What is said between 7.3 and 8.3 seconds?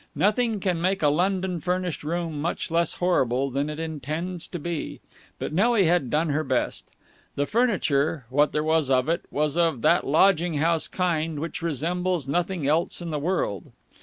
The furniture,